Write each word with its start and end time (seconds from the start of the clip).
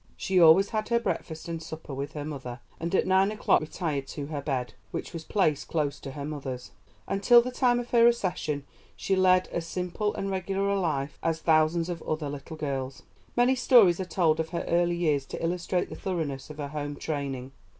She 0.17 0.41
always 0.41 0.69
had 0.69 0.89
her 0.89 0.99
breakfast 0.99 1.47
and 1.47 1.61
supper 1.61 1.93
with 1.93 2.13
her 2.13 2.25
mother, 2.25 2.59
and 2.79 2.95
at 2.95 3.05
nine 3.05 3.31
o'clock 3.31 3.61
retired 3.61 4.07
to 4.07 4.25
her 4.25 4.41
bed, 4.41 4.73
which 4.89 5.13
was 5.13 5.23
placed 5.23 5.67
close 5.67 5.99
to 5.99 6.13
her 6.13 6.25
mother's. 6.25 6.71
Until 7.07 7.39
the 7.39 7.51
time 7.51 7.79
of 7.79 7.91
her 7.91 8.07
accession 8.07 8.65
she 8.95 9.15
led 9.15 9.47
as 9.49 9.67
simple 9.67 10.15
and 10.15 10.31
regular 10.31 10.67
a 10.69 10.79
life 10.79 11.19
as 11.21 11.39
thousands 11.39 11.87
of 11.87 12.01
other 12.01 12.29
little 12.31 12.57
girls. 12.57 13.03
Many 13.37 13.53
stories 13.53 13.99
are 13.99 14.03
told 14.05 14.39
of 14.39 14.49
her 14.49 14.63
early 14.63 14.95
years 14.95 15.27
to 15.27 15.43
illustrate 15.43 15.89
the 15.89 15.95
thoroughness 15.95 16.49
of 16.49 16.57
her 16.57 16.69
home 16.69 16.95
training. 16.95 17.51